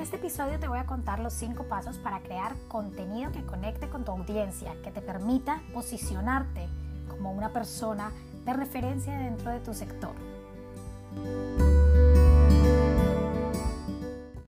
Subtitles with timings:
[0.00, 4.02] este episodio te voy a contar los 5 pasos para crear contenido que conecte con
[4.02, 6.68] tu audiencia, que te permita posicionarte
[7.10, 8.10] como una persona
[8.46, 10.14] de referencia dentro de tu sector.